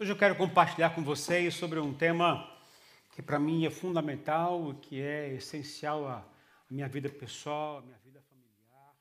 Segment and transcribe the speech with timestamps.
[0.00, 2.48] Hoje eu quero compartilhar com vocês sobre um tema
[3.10, 6.24] que para mim é fundamental, que é essencial à
[6.70, 8.94] minha vida pessoal, à minha vida familiar,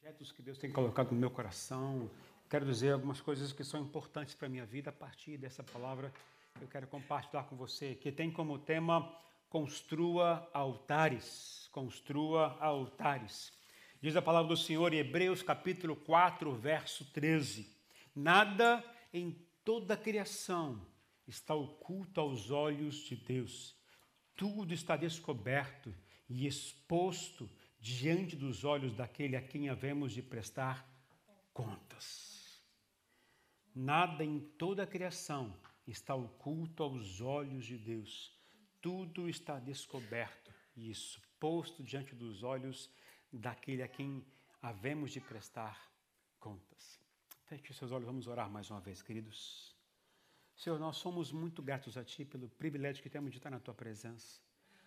[0.00, 2.10] projetos que Deus tem colocado no meu coração.
[2.50, 6.12] Quero dizer algumas coisas que são importantes para a minha vida a partir dessa palavra
[6.58, 9.16] que eu quero compartilhar com você, que tem como tema
[9.48, 13.52] construa altares, construa altares.
[14.00, 17.72] Diz a palavra do Senhor em Hebreus capítulo 4, verso 13:
[18.12, 20.84] Nada em toda a criação
[21.26, 23.76] está oculto aos olhos de Deus.
[24.34, 25.94] Tudo está descoberto
[26.28, 27.48] e exposto
[27.80, 30.88] diante dos olhos daquele a quem havemos de prestar
[31.52, 32.62] contas.
[33.74, 35.56] Nada em toda a criação
[35.86, 38.32] está oculto aos olhos de Deus.
[38.80, 42.90] Tudo está descoberto e exposto diante dos olhos
[43.32, 44.24] daquele a quem
[44.60, 45.90] havemos de prestar
[46.38, 47.01] contas.
[47.52, 49.76] Feche seus olhos, vamos orar mais uma vez, queridos.
[50.56, 53.74] Senhor, nós somos muito gratos a Ti pelo privilégio que temos de estar na Tua
[53.74, 54.40] presença.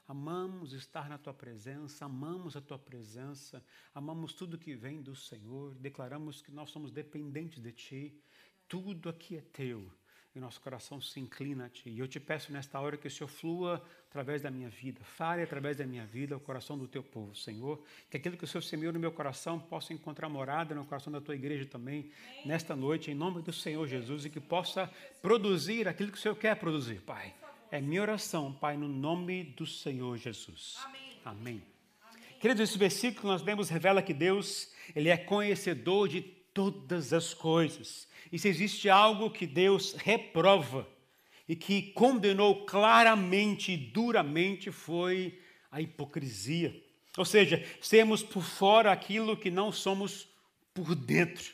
[0.08, 5.76] Amamos estar na Tua presença, amamos a Tua presença, amamos tudo que vem do Senhor,
[5.76, 8.20] declaramos que nós somos dependentes de Ti,
[8.68, 9.94] tudo aqui é Teu
[10.36, 11.90] e nosso coração se inclina a Ti.
[11.90, 15.42] E eu te peço nesta hora que o Senhor flua através da minha vida, fale
[15.42, 17.82] através da minha vida o coração do Teu povo, Senhor.
[18.10, 21.22] Que aquilo que o Senhor semeou no meu coração possa encontrar morada no coração da
[21.22, 22.12] Tua igreja também,
[22.46, 26.36] nesta noite, em nome do Senhor Jesus, e que possa produzir aquilo que o Senhor
[26.36, 27.34] quer produzir, Pai.
[27.72, 30.76] É minha oração, Pai, no nome do Senhor Jesus.
[30.84, 31.02] Amém.
[31.24, 31.64] Amém.
[32.40, 36.22] Queridos, esse versículo nós vemos revela que Deus, Ele é conhecedor de
[36.56, 38.08] todas as coisas.
[38.32, 40.88] E se existe algo que Deus reprova
[41.48, 45.38] e que condenou claramente e duramente foi
[45.70, 46.74] a hipocrisia.
[47.18, 50.28] Ou seja, sermos por fora aquilo que não somos
[50.74, 51.54] por dentro.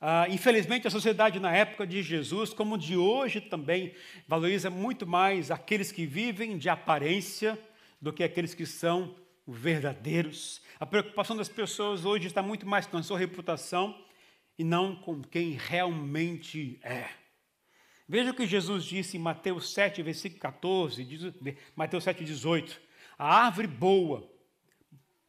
[0.00, 3.92] Ah, infelizmente, a sociedade na época de Jesus, como de hoje também,
[4.26, 7.58] valoriza muito mais aqueles que vivem de aparência
[8.00, 10.62] do que aqueles que são verdadeiros.
[10.78, 13.96] A preocupação das pessoas hoje está muito mais com a sua reputação
[14.62, 17.08] e não com quem realmente é.
[18.08, 21.34] Veja o que Jesus disse em Mateus 7, versículo 14, diz,
[21.74, 22.80] Mateus 7, 18.
[23.18, 24.30] A árvore boa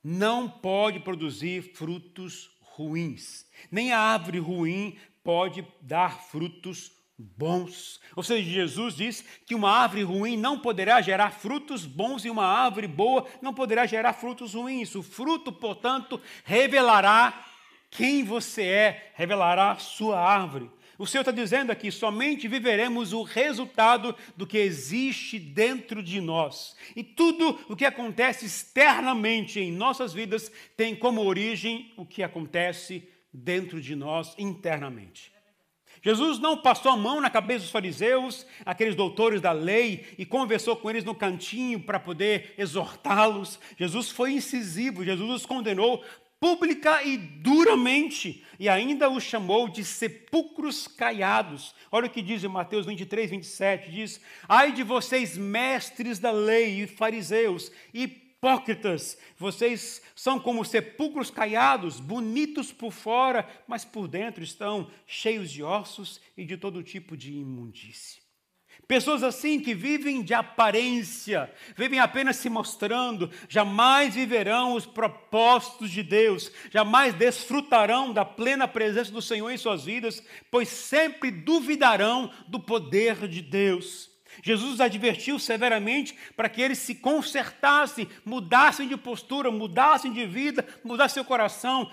[0.04, 8.00] não pode produzir frutos ruins, nem a árvore ruim pode dar frutos bons.
[8.16, 12.46] Ou seja, Jesus diz que uma árvore ruim não poderá gerar frutos bons e uma
[12.46, 14.94] árvore boa não poderá gerar frutos ruins.
[14.94, 17.53] O fruto, portanto, revelará
[17.96, 20.70] quem você é revelará sua árvore.
[20.98, 26.76] O Senhor está dizendo aqui: somente viveremos o resultado do que existe dentro de nós.
[26.96, 33.08] E tudo o que acontece externamente em nossas vidas tem como origem o que acontece
[33.34, 35.34] dentro de nós internamente.
[36.03, 40.76] Jesus não passou a mão na cabeça dos fariseus, aqueles doutores da lei, e conversou
[40.76, 43.58] com eles no cantinho para poder exortá-los.
[43.78, 46.03] Jesus foi incisivo, Jesus os condenou
[46.44, 51.74] pública e duramente, e ainda os chamou de sepulcros caiados.
[51.90, 56.84] Olha o que diz em Mateus 23, 27, diz, ai de vocês mestres da lei
[56.84, 64.92] e fariseus, hipócritas, vocês são como sepulcros caiados, bonitos por fora, mas por dentro estão
[65.08, 68.22] cheios de ossos e de todo tipo de imundície.
[68.88, 76.04] Pessoas assim que vivem de aparência, vivem apenas se mostrando, jamais viverão os propósitos de
[76.04, 80.22] Deus, jamais desfrutarão da plena presença do Senhor em suas vidas,
[80.52, 84.12] pois sempre duvidarão do poder de Deus.
[84.42, 90.66] Jesus os advertiu severamente para que eles se consertassem, mudassem de postura, mudassem de vida,
[90.84, 91.92] mudassem seu coração.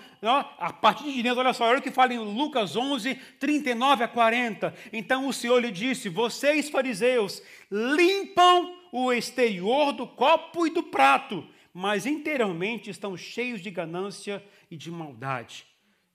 [0.57, 4.07] A partir de dentro, olha só, olha o que fala em Lucas 11, 39 a
[4.07, 4.73] 40.
[4.91, 11.47] Então o Senhor lhe disse: Vocês, fariseus, limpam o exterior do copo e do prato,
[11.73, 15.65] mas interiormente estão cheios de ganância e de maldade.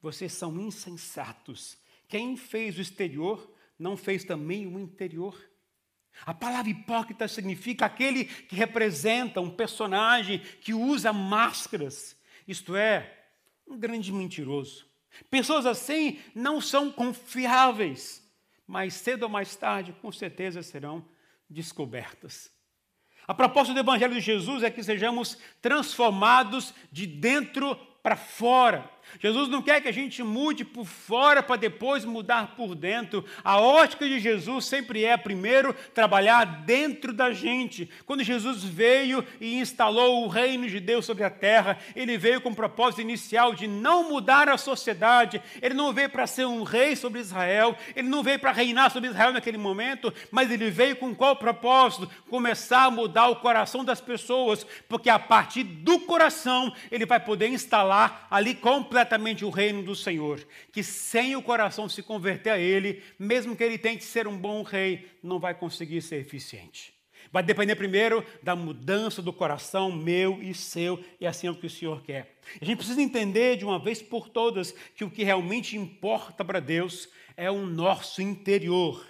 [0.02, 1.78] Vocês são insensatos.
[2.08, 5.36] Quem fez o exterior não fez também o interior?
[6.24, 12.16] A palavra hipócrita significa aquele que representa um personagem que usa máscaras,
[12.48, 13.12] isto é,
[13.66, 14.86] um grande mentiroso.
[15.30, 18.22] Pessoas assim não são confiáveis,
[18.66, 21.04] mas cedo ou mais tarde, com certeza, serão
[21.48, 22.50] descobertas.
[23.26, 28.88] A proposta do Evangelho de Jesus é que sejamos transformados de dentro para fora.
[29.18, 33.24] Jesus não quer que a gente mude por fora para depois mudar por dentro.
[33.42, 37.88] A ótica de Jesus sempre é, primeiro, trabalhar dentro da gente.
[38.04, 42.50] Quando Jesus veio e instalou o reino de Deus sobre a terra, ele veio com
[42.50, 45.40] o propósito inicial de não mudar a sociedade.
[45.62, 49.08] Ele não veio para ser um rei sobre Israel, ele não veio para reinar sobre
[49.08, 52.10] Israel naquele momento, mas ele veio com qual propósito?
[52.28, 57.48] Começar a mudar o coração das pessoas, porque a partir do coração ele vai poder
[57.48, 58.95] instalar ali completamente
[59.44, 60.46] o reino do Senhor.
[60.72, 64.62] Que sem o coração se converter a ele, mesmo que ele tente ser um bom
[64.62, 66.94] rei, não vai conseguir ser eficiente.
[67.32, 71.66] Vai depender primeiro da mudança do coração meu e seu, e assim é o que
[71.66, 72.38] o Senhor quer.
[72.60, 76.60] A gente precisa entender de uma vez por todas que o que realmente importa para
[76.60, 79.04] Deus é o nosso interior.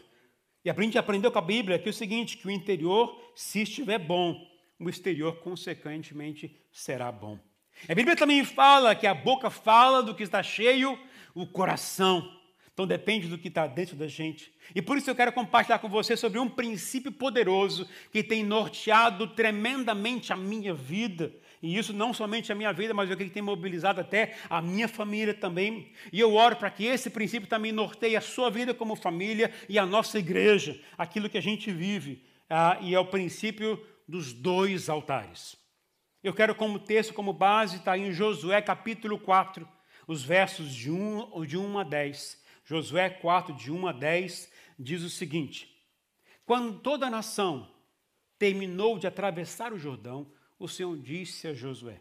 [0.65, 3.63] E a gente aprendeu com a Bíblia que é o seguinte, que o interior, se
[3.63, 4.37] estiver bom,
[4.81, 7.39] o exterior, consequentemente, será bom.
[7.89, 10.99] A Bíblia também fala que a boca fala do que está cheio,
[11.35, 12.37] o coração.
[12.73, 14.53] Então depende do que está dentro da gente.
[14.75, 19.29] E por isso eu quero compartilhar com você sobre um princípio poderoso que tem norteado
[19.29, 21.33] tremendamente a minha vida.
[21.63, 24.89] E isso não somente a minha vida, mas o que tem mobilizado até a minha
[24.89, 25.91] família também.
[26.13, 29.79] E eu oro para que esse princípio também norteie a sua vida como família e
[29.79, 32.25] a nossa igreja, aquilo que a gente vive.
[32.49, 35.57] Ah, e é o princípio dos dois altares.
[36.27, 39.65] Eu quero como texto, como base, está em Josué capítulo 4,
[40.09, 42.43] os versos de 1, de 1 a 10.
[42.65, 45.73] Josué 4, de 1 a 10, diz o seguinte:
[46.45, 47.71] Quando toda a nação
[48.41, 50.27] terminou de atravessar o Jordão,
[50.59, 52.01] o Senhor disse a Josué: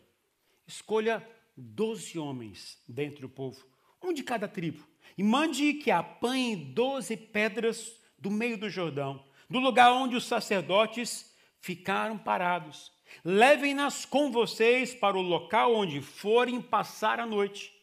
[0.65, 1.23] Escolha
[1.55, 3.63] doze homens dentre o povo,
[4.01, 4.83] um de cada tribo,
[5.15, 11.31] e mande que apanhem doze pedras do meio do Jordão, do lugar onde os sacerdotes
[11.59, 12.94] ficaram parados.
[13.23, 17.73] Levem-nas com vocês para o local onde forem passar a noite.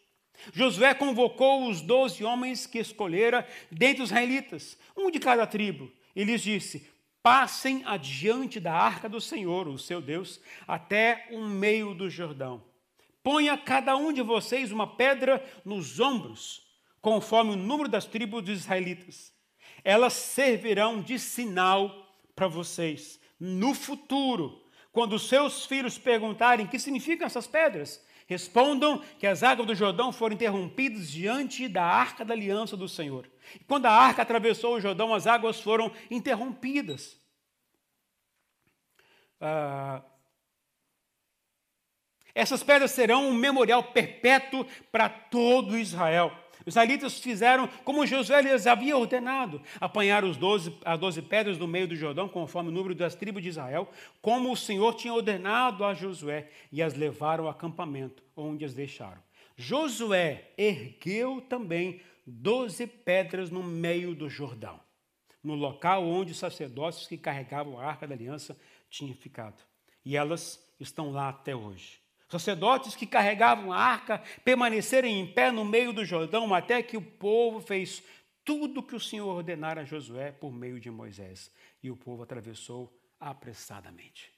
[0.53, 6.25] Josué convocou os doze homens que escolhera dentre os israelitas, um de cada tribo, e
[6.25, 6.89] lhes disse:
[7.23, 12.63] Passem adiante da arca do Senhor, o seu Deus, até o meio do Jordão.
[13.23, 16.67] Ponha cada um de vocês uma pedra nos ombros,
[17.01, 19.33] conforme o número das tribos dos israelitas.
[19.85, 24.62] Elas servirão de sinal para vocês no futuro,
[24.93, 30.35] quando seus filhos perguntarem que significam essas pedras, respondam que as águas do Jordão foram
[30.35, 33.29] interrompidas diante da arca da aliança do Senhor.
[33.55, 37.19] E quando a arca atravessou o Jordão, as águas foram interrompidas.
[39.41, 40.03] Ah,
[42.35, 46.33] essas pedras serão um memorial perpétuo para todo Israel.
[46.67, 51.67] Os israelitas fizeram como Josué lhes havia ordenado: apanhar os 12, as doze pedras do
[51.67, 55.85] meio do Jordão, conforme o número das tribos de Israel, como o Senhor tinha ordenado
[55.85, 59.21] a Josué, e as levaram ao acampamento, onde as deixaram.
[59.57, 64.81] Josué ergueu também doze pedras no meio do Jordão,
[65.43, 68.57] no local onde os sacerdotes que carregavam a arca da aliança
[68.89, 69.63] tinham ficado.
[70.05, 72.02] E elas estão lá até hoje
[72.33, 77.03] sacerdotes que carregavam a arca permanecerem em pé no meio do Jordão até que o
[77.03, 78.03] povo fez
[78.43, 81.53] tudo o que o Senhor ordenara a Josué por meio de Moisés.
[81.83, 82.91] E o povo atravessou
[83.21, 84.33] apressadamente.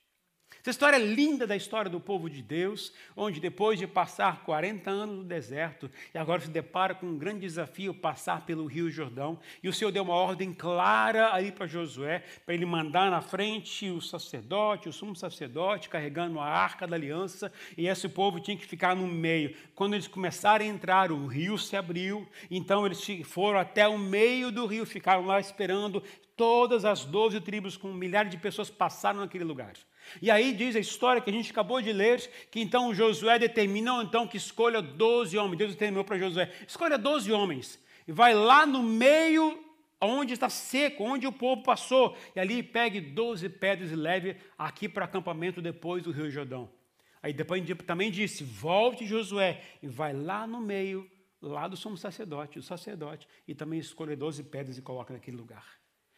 [0.64, 4.90] Essa história é linda da história do povo de Deus, onde depois de passar 40
[4.90, 9.38] anos no deserto, e agora se depara com um grande desafio passar pelo Rio Jordão,
[9.62, 13.90] e o Senhor deu uma ordem clara aí para Josué, para ele mandar na frente
[13.90, 18.64] o sacerdote, o sumo sacerdote, carregando a arca da aliança, e esse povo tinha que
[18.64, 19.55] ficar no meio.
[19.75, 24.50] Quando eles começaram a entrar, o rio se abriu, então eles foram até o meio
[24.50, 26.02] do rio, ficaram lá esperando,
[26.34, 29.75] todas as doze tribos com milhares de pessoas passaram naquele lugar.
[30.20, 32.20] E aí diz a história que a gente acabou de ler,
[32.50, 35.58] que então Josué determinou então que escolha 12 homens.
[35.58, 37.78] Deus determinou para Josué, escolha 12 homens.
[38.06, 39.62] E vai lá no meio
[40.00, 42.16] onde está seco, onde o povo passou.
[42.34, 46.70] E ali pegue 12 pedras e leve aqui para acampamento depois do Rio Jordão.
[47.23, 52.58] Aí depois também disse, volte Josué e vai lá no meio, lá do sumo sacerdote,
[52.58, 55.64] o sacerdote, e também escolha 12 pedras e coloca naquele lugar.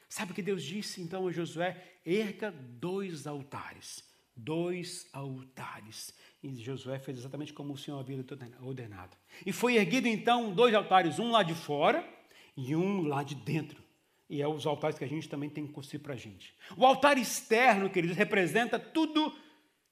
[0.08, 1.76] Sabe o que Deus disse então a Josué?
[2.04, 4.04] Erga dois altares.
[4.34, 6.14] Dois altares.
[6.42, 8.24] E Josué fez exatamente como o Senhor havia
[8.60, 9.16] ordenado.
[9.44, 12.06] E foi erguido então dois altares, um lá de fora
[12.56, 13.82] e um lá de dentro.
[14.28, 16.54] E é os altares que a gente também tem que construir para a gente.
[16.76, 19.32] O altar externo, queridos, representa tudo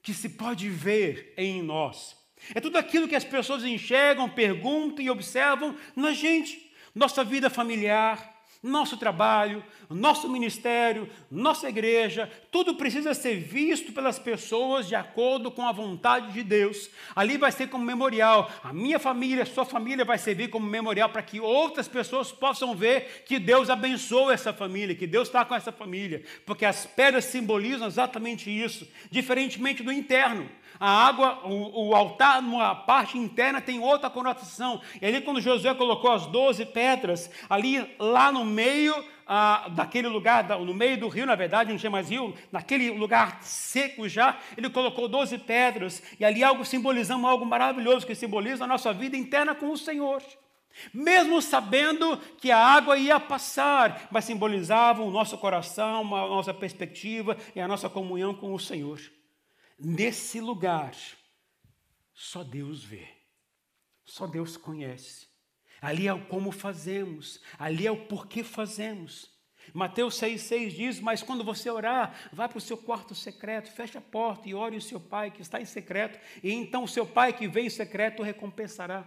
[0.03, 2.17] que se pode ver em nós.
[2.55, 6.73] É tudo aquilo que as pessoas enxergam, perguntam e observam na gente.
[6.95, 8.34] Nossa vida familiar,
[8.65, 15.69] nosso trabalho, nosso ministério, nossa igreja, tudo precisa ser visto pelas pessoas de acordo com
[15.69, 16.89] a vontade de Deus.
[17.15, 18.51] Ali vai ser como memorial.
[18.63, 22.75] A minha família, a sua família vai servir como memorial para que outras pessoas possam
[22.75, 27.27] ver que Deus abençoou essa família, que Deus está com essa família, porque as pedras
[27.27, 30.49] simbolizam exatamente isso, diferentemente do interno.
[30.79, 34.81] A água, o, o altar, numa parte interna, tem outra conotação.
[35.01, 38.95] E ali, quando Josué colocou as doze pedras, ali lá no meio
[39.27, 43.43] ah, daquele lugar, no meio do rio, na verdade, não tinha mais rio, naquele lugar
[43.43, 48.69] seco já, ele colocou doze pedras, e ali algo simbolizando algo maravilhoso que simboliza a
[48.69, 50.23] nossa vida interna com o Senhor.
[50.93, 57.37] Mesmo sabendo que a água ia passar, mas simbolizava o nosso coração, a nossa perspectiva
[57.55, 59.01] e a nossa comunhão com o Senhor.
[59.79, 60.95] Nesse lugar,
[62.13, 63.09] só Deus vê,
[64.05, 65.27] só Deus conhece.
[65.81, 69.35] Ali é o como fazemos, ali é o porquê fazemos.
[69.73, 74.01] Mateus 6,6 diz: Mas quando você orar, vá para o seu quarto secreto, feche a
[74.01, 77.33] porta e ore o seu pai que está em secreto, e então o seu pai
[77.33, 79.07] que vem em secreto recompensará.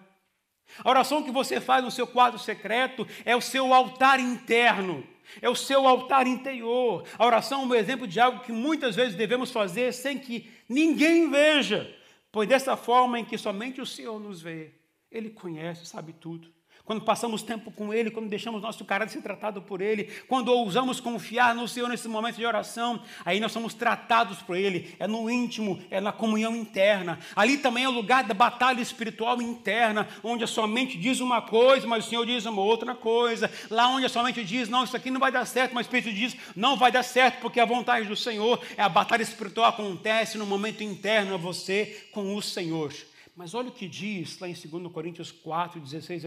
[0.84, 5.08] A oração que você faz no seu quarto secreto é o seu altar interno,
[5.42, 7.08] é o seu altar interior.
[7.18, 11.30] A oração é um exemplo de algo que muitas vezes devemos fazer sem que ninguém
[11.30, 11.96] veja,
[12.32, 14.74] pois dessa forma em que somente o Senhor nos vê,
[15.12, 16.57] Ele conhece, sabe tudo
[16.88, 21.02] quando passamos tempo com Ele, quando deixamos nosso caráter ser tratado por Ele, quando ousamos
[21.02, 25.30] confiar no Senhor nesse momento de oração, aí nós somos tratados por Ele, é no
[25.30, 27.20] íntimo, é na comunhão interna.
[27.36, 31.42] Ali também é o lugar da batalha espiritual interna, onde a sua mente diz uma
[31.42, 33.52] coisa, mas o Senhor diz uma outra coisa.
[33.70, 35.90] Lá onde a sua mente diz, não, isso aqui não vai dar certo, mas o
[35.90, 39.68] Espírito diz, não vai dar certo, porque a vontade do Senhor, é a batalha espiritual
[39.68, 42.94] acontece no momento interno, é você com o Senhor.
[43.38, 46.26] Mas olha o que diz lá em 2 Coríntios 4, 16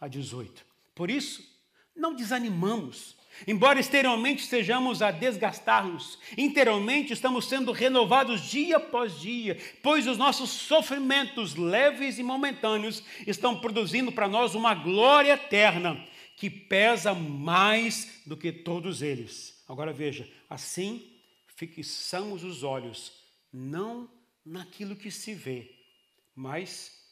[0.00, 0.64] a 18.
[0.94, 1.42] Por isso,
[1.96, 3.16] não desanimamos.
[3.44, 10.50] Embora exteriormente estejamos a desgastar-nos, interiormente estamos sendo renovados dia após dia, pois os nossos
[10.50, 16.06] sofrimentos leves e momentâneos estão produzindo para nós uma glória eterna
[16.36, 19.60] que pesa mais do que todos eles.
[19.68, 21.04] Agora veja, assim
[21.56, 23.12] fixamos os olhos
[23.52, 24.08] não
[24.44, 25.83] naquilo que se vê,
[26.34, 27.04] mas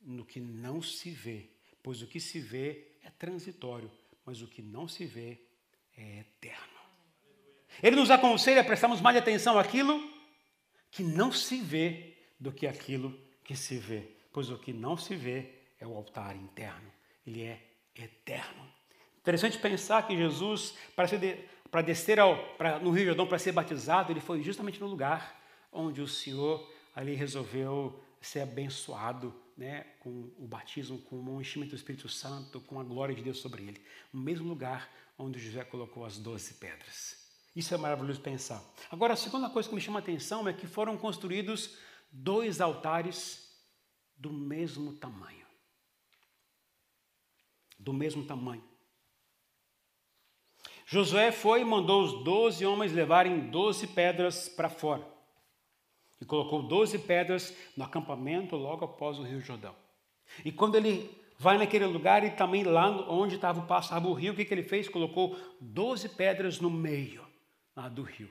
[0.00, 1.50] no que não se vê,
[1.82, 3.90] pois o que se vê é transitório,
[4.24, 5.40] mas o que não se vê
[5.96, 6.78] é eterno.
[7.82, 10.00] Ele nos aconselha a prestarmos mais atenção àquilo
[10.90, 15.14] que não se vê do que aquilo que se vê, pois o que não se
[15.16, 16.90] vê é o altar interno,
[17.26, 17.60] ele é
[17.94, 18.72] eterno.
[19.18, 23.52] Interessante pensar que Jesus, para, ser, para descer ao, para, no Rio Jordão para ser
[23.52, 25.38] batizado, ele foi justamente no lugar
[25.72, 31.76] onde o Senhor ali resolveu ser abençoado né, com o batismo, com o enchimento do
[31.76, 33.84] Espírito Santo, com a glória de Deus sobre ele.
[34.12, 37.26] No mesmo lugar onde José colocou as doze pedras.
[37.54, 38.62] Isso é maravilhoso pensar.
[38.90, 41.76] Agora, a segunda coisa que me chama a atenção é que foram construídos
[42.10, 43.48] dois altares
[44.16, 45.46] do mesmo tamanho.
[47.78, 48.62] Do mesmo tamanho.
[50.86, 55.17] Josué foi e mandou os doze homens levarem doze pedras para fora
[56.20, 59.74] e colocou doze pedras no acampamento logo após o Rio Jordão.
[60.44, 64.36] E quando ele vai naquele lugar e também lá onde estava, passava o rio, o
[64.36, 64.88] que, que ele fez?
[64.88, 67.24] Colocou doze pedras no meio
[67.74, 68.28] lá do rio.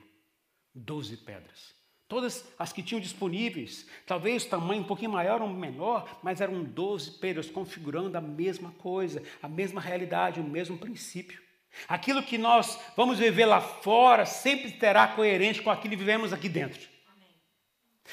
[0.74, 1.74] Doze pedras.
[2.06, 6.64] Todas as que tinham disponíveis, talvez o tamanho um pouquinho maior ou menor, mas eram
[6.64, 11.42] doze pedras configurando a mesma coisa, a mesma realidade, o mesmo princípio.
[11.86, 16.48] Aquilo que nós vamos viver lá fora sempre terá coerente com aquilo que vivemos aqui
[16.48, 16.97] dentro.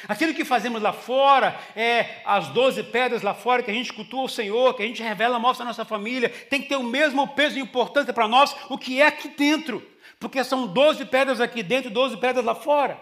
[0.07, 4.23] Aquilo que fazemos lá fora, é as doze pedras lá fora, que a gente cultua
[4.23, 7.27] o Senhor, que a gente revela, mostra a nossa família, tem que ter o mesmo
[7.29, 9.81] peso e importância para nós o que é aqui dentro,
[10.19, 12.99] porque são doze pedras aqui dentro doze pedras lá fora.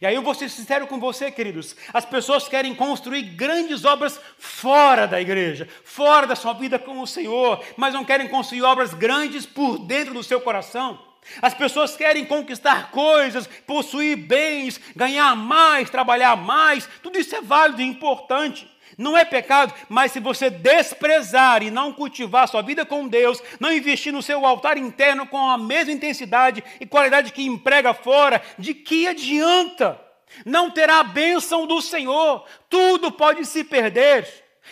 [0.00, 1.74] E aí eu vou ser sincero com você, queridos.
[1.92, 7.06] As pessoas querem construir grandes obras fora da igreja, fora da sua vida com o
[7.06, 11.07] Senhor, mas não querem construir obras grandes por dentro do seu coração.
[11.42, 16.88] As pessoas querem conquistar coisas, possuir bens, ganhar mais, trabalhar mais.
[17.02, 18.68] Tudo isso é válido e importante.
[18.96, 23.72] Não é pecado, mas se você desprezar e não cultivar sua vida com Deus, não
[23.72, 28.74] investir no seu altar interno com a mesma intensidade e qualidade que emprega fora, de
[28.74, 30.00] que adianta?
[30.44, 34.26] Não terá a bênção do Senhor, tudo pode se perder.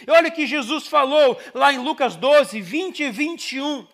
[0.04, 3.86] E olha que Jesus falou lá em Lucas 12, 20 e 21.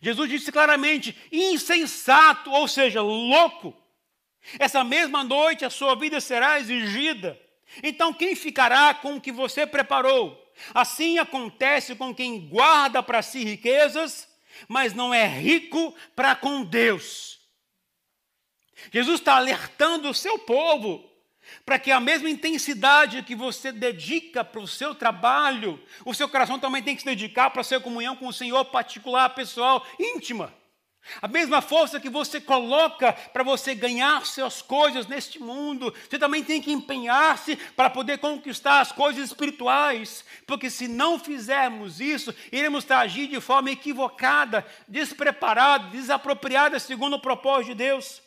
[0.00, 3.76] Jesus disse claramente: insensato, ou seja, louco.
[4.58, 7.38] Essa mesma noite a sua vida será exigida.
[7.82, 10.36] Então, quem ficará com o que você preparou?
[10.74, 14.30] Assim acontece com quem guarda para si riquezas
[14.68, 17.40] mas não é rico para com Deus.
[18.92, 21.09] Jesus está alertando o seu povo
[21.64, 26.58] para que a mesma intensidade que você dedica para o seu trabalho, o seu coração
[26.58, 30.52] também tem que se dedicar para a sua comunhão com o Senhor particular, pessoal, íntima.
[31.20, 36.44] A mesma força que você coloca para você ganhar suas coisas neste mundo, você também
[36.44, 42.88] tem que empenhar-se para poder conquistar as coisas espirituais, porque se não fizermos isso, iremos
[42.90, 48.22] agir de forma equivocada, despreparada, desapropriada segundo o propósito de Deus.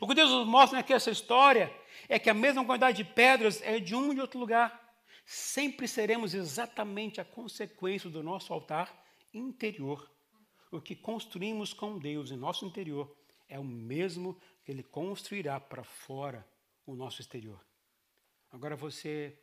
[0.00, 1.72] O que Deus nos mostra aqui essa história
[2.08, 4.84] é que a mesma quantidade de pedras é de um e de outro lugar.
[5.24, 10.10] Sempre seremos exatamente a consequência do nosso altar interior.
[10.70, 13.16] O que construímos com Deus em nosso interior
[13.48, 16.46] é o mesmo que Ele construirá para fora
[16.84, 17.64] o nosso exterior.
[18.50, 19.36] Agora você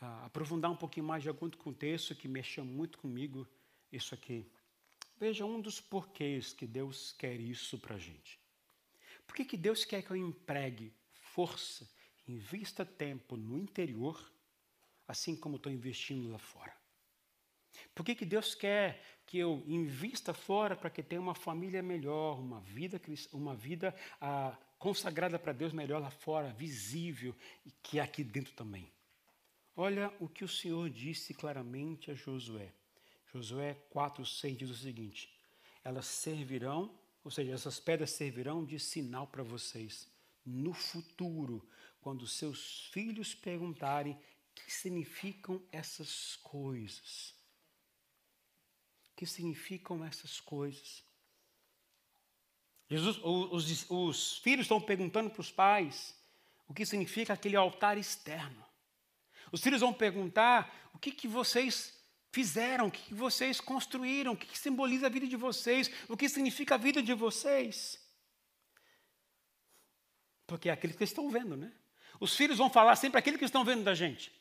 [0.00, 3.46] ah, aprofundar um pouquinho mais de algum contexto que mexeu muito comigo,
[3.90, 4.50] isso aqui.
[5.18, 8.38] Veja um dos porquês que Deus quer isso para a gente.
[9.26, 10.92] Por que, que Deus quer que eu empregue
[11.34, 11.88] força,
[12.26, 14.32] invista tempo no interior,
[15.06, 16.76] assim como estou investindo lá fora.
[17.94, 22.38] Por que, que Deus quer que eu invista fora para que tenha uma família melhor,
[22.38, 23.00] uma vida,
[23.32, 28.52] uma vida ah, consagrada para Deus melhor lá fora, visível, e que é aqui dentro
[28.54, 28.90] também?
[29.76, 32.72] Olha o que o Senhor disse claramente a Josué.
[33.32, 35.32] Josué 4, 6 diz o seguinte:
[35.84, 40.08] Elas servirão, ou seja, essas pedras servirão de sinal para vocês
[40.48, 41.68] no futuro,
[42.00, 47.34] quando seus filhos perguntarem o que significam essas coisas.
[49.12, 51.04] O que significam essas coisas?
[52.88, 56.16] Jesus, os, os filhos estão perguntando para os pais
[56.66, 58.64] o que significa aquele altar externo.
[59.52, 61.98] Os filhos vão perguntar o que, que vocês
[62.32, 66.16] fizeram, o que, que vocês construíram, o que, que simboliza a vida de vocês, o
[66.16, 68.07] que significa a vida de vocês.
[70.48, 71.70] Porque é aquilo que eles estão vendo, né?
[72.18, 74.32] Os filhos vão falar sempre aquilo que estão vendo da gente.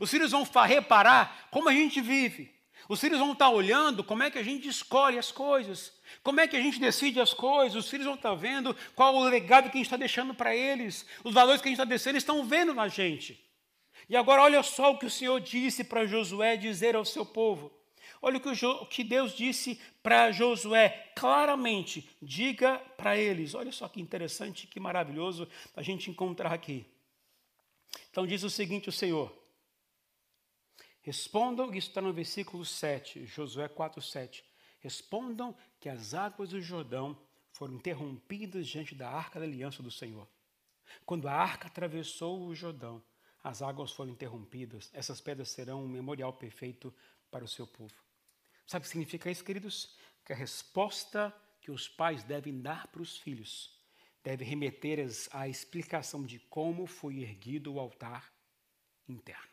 [0.00, 2.52] Os filhos vão reparar como a gente vive.
[2.88, 6.48] Os filhos vão estar olhando como é que a gente escolhe as coisas, como é
[6.48, 7.84] que a gente decide as coisas.
[7.84, 11.04] Os filhos vão estar vendo qual o legado que a gente está deixando para eles,
[11.22, 13.38] os valores que a gente está deixando, eles estão vendo na gente.
[14.08, 17.70] E agora olha só o que o Senhor disse para Josué dizer ao seu povo.
[18.22, 23.54] Olha o que, o que Deus disse para Josué, claramente, diga para eles.
[23.54, 26.86] Olha só que interessante, que maravilhoso a gente encontrar aqui.
[28.10, 29.34] Então diz o seguinte: o Senhor.
[31.02, 34.44] Respondam, isso está no versículo 7, Josué 4, 7.
[34.80, 37.16] Respondam que as águas do Jordão
[37.52, 40.28] foram interrompidas diante da arca da aliança do Senhor.
[41.06, 43.02] Quando a arca atravessou o Jordão,
[43.42, 44.90] as águas foram interrompidas.
[44.92, 46.92] Essas pedras serão um memorial perfeito
[47.30, 47.94] para o seu povo.
[48.70, 49.96] Sabe o que significa isso, queridos?
[50.24, 53.76] Que a resposta que os pais devem dar para os filhos
[54.22, 58.32] deve remeter à explicação de como foi erguido o altar
[59.08, 59.49] interno.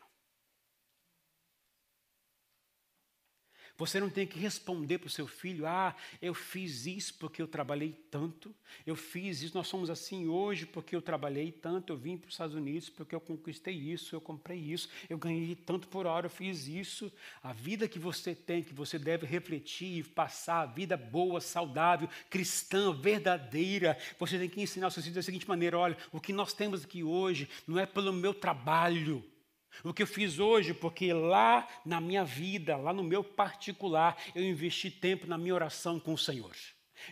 [3.78, 7.46] Você não tem que responder para o seu filho: ah, eu fiz isso porque eu
[7.46, 8.52] trabalhei tanto,
[8.84, 12.34] eu fiz isso, nós somos assim hoje porque eu trabalhei tanto, eu vim para os
[12.34, 16.30] Estados Unidos porque eu conquistei isso, eu comprei isso, eu ganhei tanto por hora, eu
[16.30, 17.10] fiz isso.
[17.40, 22.08] A vida que você tem, que você deve refletir e passar, a vida boa, saudável,
[22.28, 26.32] cristã, verdadeira, você tem que ensinar os seus filhos da seguinte maneira: olha, o que
[26.32, 29.24] nós temos aqui hoje não é pelo meu trabalho
[29.84, 34.42] o que eu fiz hoje, porque lá na minha vida, lá no meu particular, eu
[34.42, 36.54] investi tempo na minha oração com o Senhor.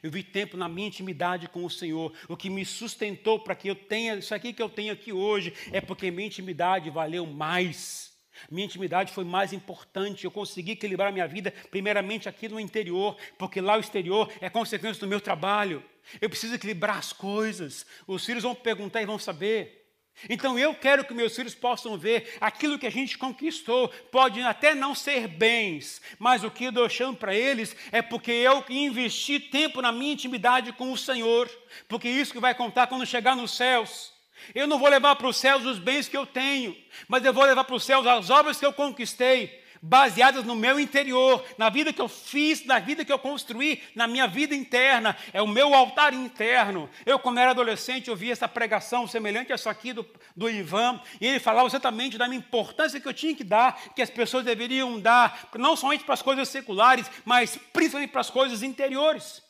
[0.03, 2.13] Eu vi tempo na minha intimidade com o Senhor.
[2.29, 5.55] O que me sustentou para que eu tenha isso aqui que eu tenho aqui hoje
[5.73, 8.15] é porque minha intimidade valeu mais.
[8.51, 10.25] Minha intimidade foi mais importante.
[10.25, 15.01] Eu consegui equilibrar minha vida, primeiramente aqui no interior, porque lá o exterior é consequência
[15.01, 15.83] do meu trabalho.
[16.21, 17.87] Eu preciso equilibrar as coisas.
[18.07, 19.86] Os filhos vão perguntar e vão saber.
[20.29, 23.89] Então eu quero que meus filhos possam ver aquilo que a gente conquistou.
[24.11, 28.33] Pode até não ser bens, mas o que eu dou chão para eles é porque
[28.33, 31.51] eu investi tempo na minha intimidade com o Senhor.
[31.89, 34.13] Porque isso que vai contar quando chegar nos céus.
[34.55, 36.77] Eu não vou levar para os céus os bens que eu tenho,
[37.09, 40.79] mas eu vou levar para os céus as obras que eu conquistei baseadas no meu
[40.79, 45.17] interior, na vida que eu fiz, na vida que eu construí, na minha vida interna,
[45.33, 46.89] é o meu altar interno.
[47.05, 51.27] Eu, quando era adolescente, ouvi essa pregação semelhante a essa aqui do, do Ivan, e
[51.27, 55.01] ele falava exatamente da minha importância que eu tinha que dar, que as pessoas deveriam
[55.01, 59.46] dar, não somente para as coisas seculares, mas principalmente para as coisas interiores.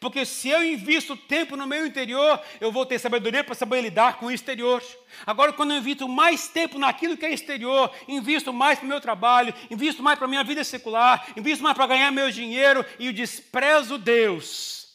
[0.00, 4.18] Porque se eu invisto tempo no meu interior, eu vou ter sabedoria para saber lidar
[4.18, 4.82] com o exterior.
[5.24, 9.00] Agora, quando eu invisto mais tempo naquilo que é exterior, invisto mais para o meu
[9.00, 13.12] trabalho, invisto mais para a minha vida secular, invisto mais para ganhar meu dinheiro e
[13.12, 14.86] desprezo Deus,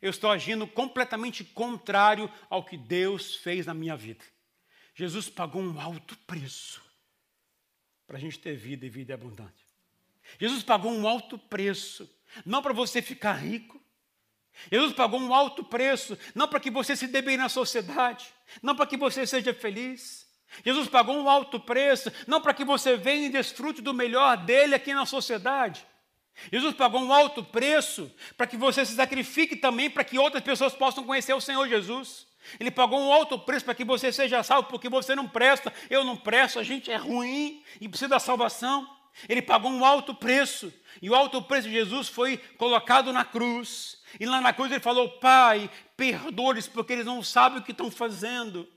[0.00, 4.24] eu estou agindo completamente contrário ao que Deus fez na minha vida.
[4.94, 6.82] Jesus pagou um alto preço
[8.06, 9.64] para a gente ter vida e vida abundante.
[10.38, 12.08] Jesus pagou um alto preço,
[12.44, 13.83] não para você ficar rico,
[14.70, 18.26] Jesus pagou um alto preço, não para que você se dê bem na sociedade,
[18.62, 20.24] não para que você seja feliz.
[20.64, 24.74] Jesus pagou um alto preço, não para que você venha e desfrute do melhor dele
[24.74, 25.84] aqui na sociedade.
[26.52, 30.74] Jesus pagou um alto preço para que você se sacrifique também para que outras pessoas
[30.74, 32.26] possam conhecer o Senhor Jesus.
[32.60, 36.04] Ele pagou um alto preço para que você seja salvo, porque você não presta, eu
[36.04, 38.88] não presto, a gente é ruim e precisa da salvação.
[39.28, 43.98] Ele pagou um alto preço, e o alto preço de Jesus foi colocado na cruz.
[44.18, 47.90] E lá na cruz ele falou: Pai, perdoa-lhes, porque eles não sabem o que estão
[47.90, 48.68] fazendo.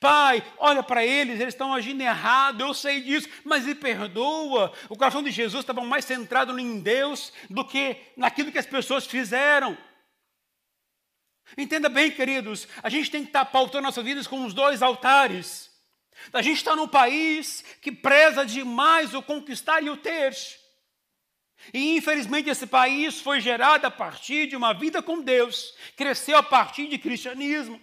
[0.00, 4.72] Pai, olha para eles, eles estão agindo errado, eu sei disso, mas ele perdoa.
[4.88, 9.06] O coração de Jesus estava mais centrado em Deus do que naquilo que as pessoas
[9.06, 9.76] fizeram.
[11.56, 15.70] Entenda bem, queridos, a gente tem que estar pautando nossas vidas com os dois altares.
[16.32, 20.34] A gente está num país que preza demais o conquistar e o ter.
[21.72, 26.42] E infelizmente esse país foi gerado a partir de uma vida com Deus, cresceu a
[26.42, 27.80] partir de cristianismo,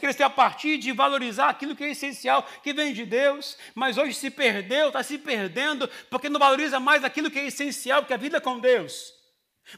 [0.00, 4.14] cresceu a partir de valorizar aquilo que é essencial, que vem de Deus, mas hoje
[4.14, 8.16] se perdeu, está se perdendo, porque não valoriza mais aquilo que é essencial, que é
[8.16, 9.12] a vida com Deus.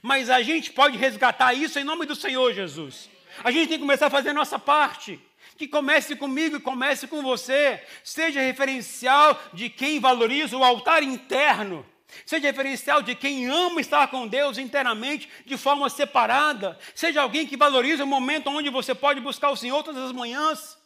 [0.01, 3.11] Mas a gente pode resgatar isso em nome do Senhor Jesus.
[3.43, 5.21] A gente tem que começar a fazer a nossa parte.
[5.57, 7.83] Que comece comigo e comece com você.
[8.05, 11.85] Seja referencial de quem valoriza o altar interno
[12.27, 16.79] Seja referencial de quem ama estar com Deus internamente, de forma separada.
[16.95, 20.79] Seja alguém que valoriza o momento onde você pode buscar o Senhor todas as manhãs.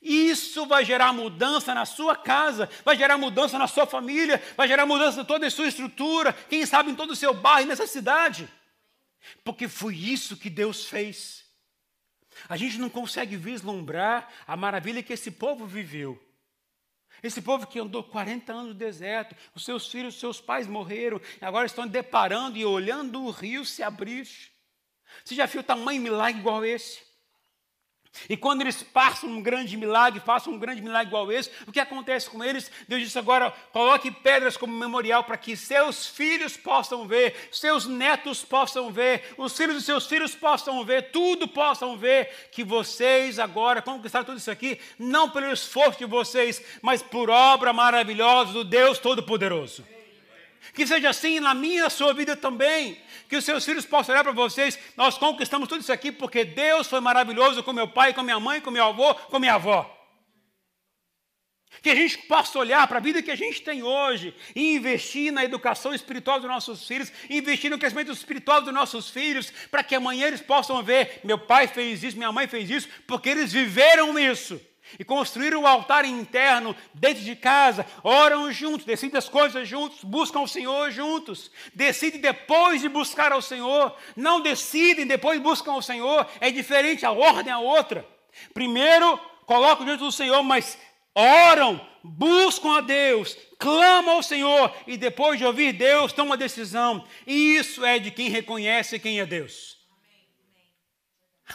[0.00, 4.84] Isso vai gerar mudança na sua casa, vai gerar mudança na sua família, vai gerar
[4.84, 7.86] mudança em toda a sua estrutura, quem sabe em todo o seu bairro e nessa
[7.86, 8.48] cidade.
[9.42, 11.44] Porque foi isso que Deus fez.
[12.48, 16.20] A gente não consegue vislumbrar a maravilha que esse povo viveu.
[17.24, 21.18] Esse povo que andou 40 anos no deserto, os seus filhos, os seus pais morreram,
[21.40, 24.28] e agora estão deparando e olhando o rio se abrir.
[25.24, 27.02] Você já viu tamanho milagre igual esse?
[28.28, 31.80] E quando eles passam um grande milagre, façam um grande milagre igual esse, o que
[31.80, 32.70] acontece com eles?
[32.88, 38.44] Deus disse agora: coloque pedras como memorial para que seus filhos possam ver, seus netos
[38.44, 43.82] possam ver, os filhos dos seus filhos possam ver, tudo possam ver, que vocês agora
[43.82, 48.98] conquistaram tudo isso aqui, não pelo esforço de vocês, mas por obra maravilhosa do Deus
[48.98, 49.93] Todo-Poderoso.
[50.72, 52.98] Que seja assim na minha sua vida também.
[53.28, 54.78] Que os seus filhos possam olhar para vocês.
[54.96, 58.60] Nós conquistamos tudo isso aqui porque Deus foi maravilhoso com meu pai, com minha mãe,
[58.60, 59.90] com meu avô, com minha avó.
[61.82, 65.32] Que a gente possa olhar para a vida que a gente tem hoje e investir
[65.32, 69.94] na educação espiritual dos nossos filhos, investir no crescimento espiritual dos nossos filhos, para que
[69.94, 74.18] amanhã eles possam ver: meu pai fez isso, minha mãe fez isso, porque eles viveram
[74.18, 74.60] isso
[74.98, 80.40] e construíram o altar interno dentro de casa, oram juntos, decidem as coisas juntos, buscam
[80.40, 86.26] o Senhor juntos, decidem depois de buscar ao Senhor, não decidem depois buscam ao Senhor,
[86.40, 88.06] é diferente, a ordem é outra.
[88.52, 90.78] Primeiro colocam diante do Senhor, mas
[91.14, 97.04] oram, buscam a Deus, clamam ao Senhor e depois de ouvir Deus tomam uma decisão.
[97.26, 99.83] Isso é de quem reconhece quem é Deus.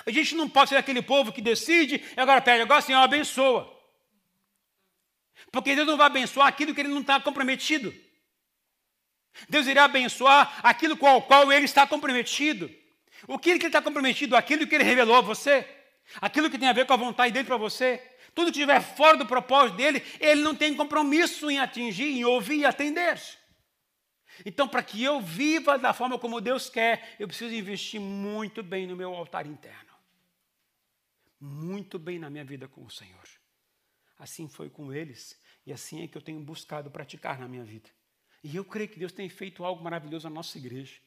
[0.05, 3.75] A gente não pode ser aquele povo que decide e agora pede, agora Senhor abençoa.
[5.51, 7.93] Porque Deus não vai abençoar aquilo que ele não está comprometido.
[9.47, 12.69] Deus irá abençoar aquilo com o qual ele está comprometido.
[13.27, 14.35] O que ele está comprometido?
[14.35, 15.67] Aquilo que ele revelou a você.
[16.21, 18.01] Aquilo que tem a ver com a vontade dele para você.
[18.35, 22.59] Tudo que estiver fora do propósito dele, ele não tem compromisso em atingir, em ouvir
[22.59, 23.19] e atender.
[24.45, 28.87] Então, para que eu viva da forma como Deus quer, eu preciso investir muito bem
[28.87, 29.89] no meu altar interno.
[31.39, 33.27] Muito bem na minha vida com o Senhor.
[34.17, 37.89] Assim foi com eles e assim é que eu tenho buscado praticar na minha vida.
[38.43, 40.99] E eu creio que Deus tem feito algo maravilhoso na nossa igreja.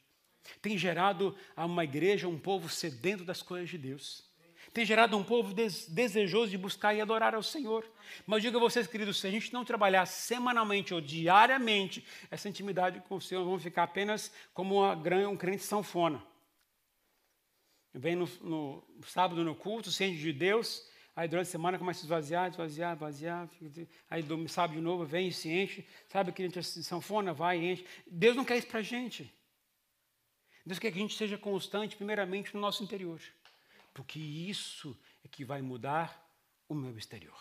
[0.61, 4.32] Tem gerado uma igreja, um povo sedento das coisas de Deus
[4.73, 7.85] tem gerado um povo des desejoso de buscar e adorar ao Senhor.
[8.27, 13.01] Mas digo a vocês, queridos, se a gente não trabalhar semanalmente ou diariamente essa intimidade
[13.01, 14.95] com o Senhor, vamos ficar apenas como uma,
[15.29, 16.23] um crente sanfona.
[17.93, 22.05] Vem no, no sábado no culto, sente de Deus, aí durante a semana começa a
[22.05, 23.51] esvaziar, esvaziar, esvaziar,
[24.09, 27.73] aí sábado de novo vem e se enche, sabe que a gente sanfona, vai e
[27.73, 27.87] enche.
[28.07, 29.31] Deus não quer isso para a gente.
[30.65, 33.21] Deus quer que a gente seja constante, primeiramente, no nosso interior.
[33.93, 36.31] Porque isso é que vai mudar
[36.69, 37.41] o meu exterior.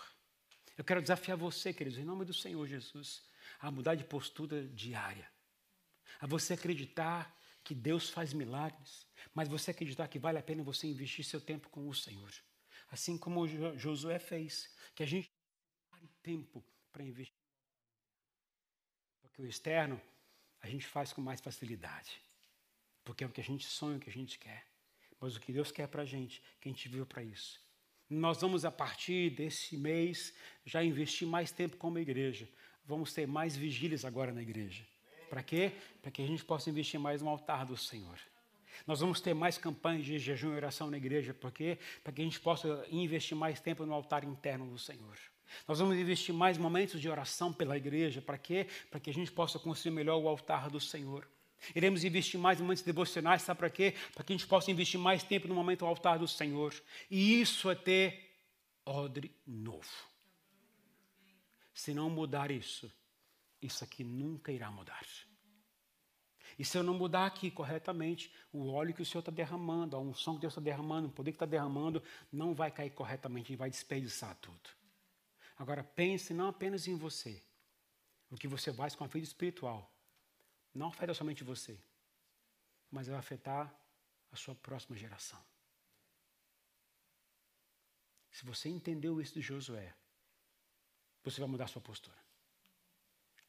[0.77, 3.23] Eu quero desafiar você, queridos, em nome do Senhor Jesus,
[3.59, 5.29] a mudar de postura diária.
[6.19, 10.87] A você acreditar que Deus faz milagres, mas você acreditar que vale a pena você
[10.87, 12.31] investir seu tempo com o Senhor.
[12.89, 15.31] Assim como Josué fez, que a gente
[15.89, 17.35] pare tempo para investir.
[19.21, 20.01] Porque o externo
[20.59, 22.21] a gente faz com mais facilidade.
[23.03, 24.70] Porque é o que a gente sonha, o que a gente quer.
[25.21, 27.61] Mas o que Deus quer para a gente, que a gente viu para isso.
[28.09, 30.33] Nós vamos, a partir desse mês,
[30.65, 32.49] já investir mais tempo como igreja.
[32.83, 34.83] Vamos ter mais vigílias agora na igreja.
[35.29, 35.71] Para quê?
[36.01, 38.19] Para que a gente possa investir mais no altar do Senhor.
[38.85, 41.77] Nós vamos ter mais campanhas de jejum e oração na igreja, por quê?
[42.03, 45.17] Para que a gente possa investir mais tempo no altar interno do Senhor.
[45.67, 48.67] Nós vamos investir mais momentos de oração pela igreja, para quê?
[48.89, 51.27] Para que a gente possa construir melhor o altar do Senhor.
[51.75, 53.95] Iremos investir mais em momentos devocionais, sabe para quê?
[54.13, 56.73] Para que a gente possa investir mais tempo no momento do altar do Senhor.
[57.09, 58.31] E isso é ter
[58.85, 59.87] odre novo.
[61.73, 62.91] Se não mudar isso,
[63.61, 65.05] isso aqui nunca irá mudar.
[66.57, 69.99] E se eu não mudar aqui corretamente, o óleo que o Senhor está derramando, a
[69.99, 73.55] unção que Deus está derramando, o poder que está derramando, não vai cair corretamente e
[73.55, 74.69] vai desperdiçar tudo.
[75.57, 77.41] Agora pense não apenas em você,
[78.29, 79.91] o que você faz com a vida espiritual,
[80.73, 81.79] não afeta somente você,
[82.89, 83.73] mas vai afetar
[84.31, 85.43] a sua próxima geração.
[88.31, 89.93] Se você entendeu isso de Josué,
[91.23, 92.17] você vai mudar a sua postura.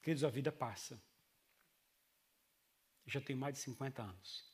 [0.02, 1.00] Queridos, a vida passa.
[3.06, 4.44] Eu já tenho mais de 50 anos.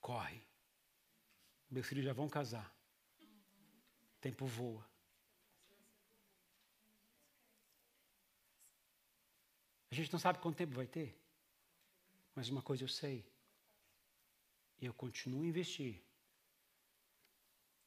[0.00, 0.46] Corre.
[1.70, 2.74] Meus filhos já vão casar.
[3.20, 4.93] O tempo voa.
[9.94, 11.16] A gente não sabe quanto tempo vai ter.
[12.34, 13.24] Mas uma coisa eu sei.
[14.82, 16.02] Eu continuo a investir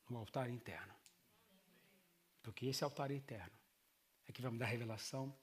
[0.09, 0.93] no altar interno.
[2.41, 3.51] Porque esse altar interno
[4.25, 5.35] é que vai me dar revelação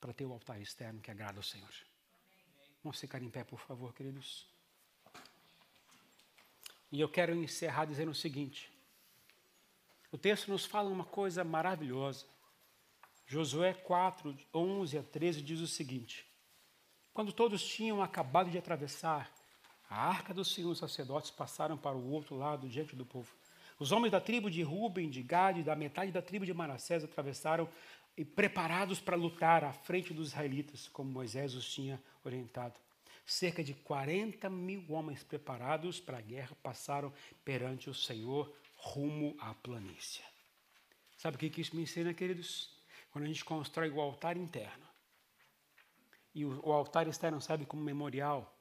[0.00, 1.74] para ter o altar externo que agrada ao Senhor.
[2.82, 4.48] Vamos ficar em pé, por favor, queridos.
[6.90, 8.72] E eu quero encerrar dizendo o seguinte:
[10.10, 12.33] o texto nos fala uma coisa maravilhosa.
[13.26, 16.26] Josué 4, 11 a 13 diz o seguinte:
[17.12, 19.32] Quando todos tinham acabado de atravessar,
[19.88, 23.34] a arca dos Senhor, os sacerdotes passaram para o outro lado diante do povo.
[23.78, 27.68] Os homens da tribo de Ruben, de Gade, da metade da tribo de Manassés atravessaram
[28.16, 32.74] e preparados para lutar à frente dos israelitas, como Moisés os tinha orientado.
[33.26, 37.12] Cerca de 40 mil homens preparados para a guerra passaram
[37.44, 40.22] perante o Senhor rumo à planície.
[41.16, 42.73] Sabe o que isso me ensina, queridos?
[43.14, 44.88] Quando a gente constrói o altar interno
[46.34, 48.58] e o, o altar externo serve como memorial,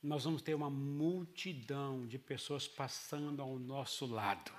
[0.00, 4.52] nós vamos ter uma multidão de pessoas passando ao nosso lado.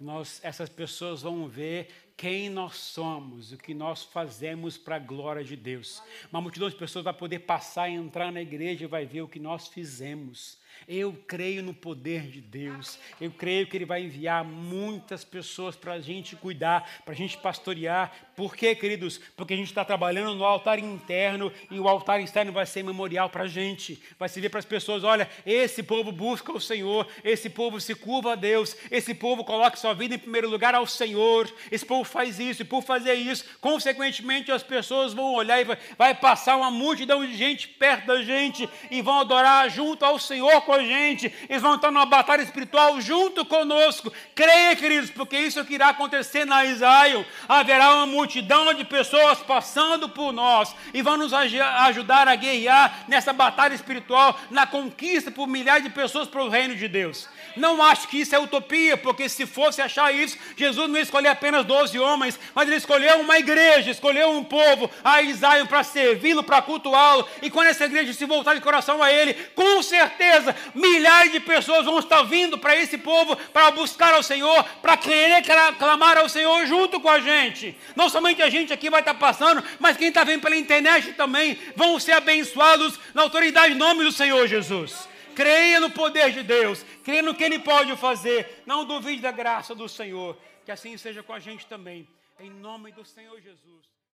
[0.00, 5.44] Nós, essas pessoas vão ver quem nós somos, o que nós fazemos para a glória
[5.44, 6.02] de Deus.
[6.30, 9.28] Uma multidão de pessoas vai poder passar e entrar na igreja e vai ver o
[9.28, 10.60] que nós fizemos.
[10.86, 12.98] Eu creio no poder de Deus.
[13.20, 17.38] Eu creio que Ele vai enviar muitas pessoas para a gente cuidar, para a gente
[17.38, 18.12] pastorear.
[18.34, 19.18] Por quê, queridos?
[19.36, 23.30] Porque a gente está trabalhando no altar interno e o altar externo vai ser memorial
[23.30, 24.02] para a gente.
[24.18, 28.32] Vai servir para as pessoas: olha, esse povo busca o Senhor, esse povo se curva
[28.32, 32.38] a Deus, esse povo coloca sua vida em primeiro lugar ao Senhor, esse povo faz
[32.38, 36.70] isso, e por fazer isso, consequentemente as pessoas vão olhar e vai, vai passar uma
[36.70, 41.32] multidão de gente perto da gente e vão adorar junto ao Senhor com a gente,
[41.48, 44.12] eles vão estar numa batalha espiritual junto conosco.
[44.34, 47.24] Creia, queridos, porque isso é o que irá acontecer na Israel.
[47.48, 53.32] Haverá uma multidão de pessoas passando por nós e vão nos ajudar a guerrear nessa
[53.32, 57.28] batalha espiritual, na conquista por milhares de pessoas para o reino de Deus.
[57.56, 61.64] Não acho que isso é utopia, porque se fosse achar isso, Jesus não escolheu apenas
[61.64, 66.62] 12 homens, mas ele escolheu uma igreja, escolheu um povo, a Israel, para servi-lo, para
[66.62, 67.26] cultuá-lo.
[67.40, 71.84] E quando essa igreja se voltar de coração a ele, com certeza milhares de pessoas
[71.84, 75.42] vão estar vindo para esse povo para buscar ao Senhor, para querer
[75.78, 77.76] clamar ao Senhor junto com a gente.
[77.94, 81.58] Não somente a gente aqui vai estar passando, mas quem está vendo pela internet também
[81.76, 85.08] vão ser abençoados na autoridade em nome do Senhor Jesus.
[85.34, 88.62] Creia no poder de Deus, creia no que Ele pode fazer.
[88.66, 90.36] Não duvide da graça do Senhor.
[90.64, 92.08] Que assim seja com a gente também.
[92.38, 93.91] Em nome do Senhor Jesus.